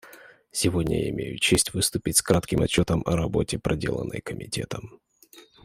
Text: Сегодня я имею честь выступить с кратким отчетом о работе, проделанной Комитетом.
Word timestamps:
Сегодня 0.51 1.03
я 1.03 1.09
имею 1.11 1.37
честь 1.37 1.75
выступить 1.75 2.17
с 2.17 2.23
кратким 2.23 2.61
отчетом 2.63 3.03
о 3.05 3.15
работе, 3.15 3.59
проделанной 3.59 4.19
Комитетом. 4.19 4.99